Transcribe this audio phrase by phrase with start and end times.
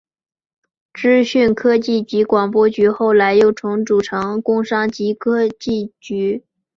[0.95, 6.43] 资讯科技及广播局后来又重组成工商及科技局。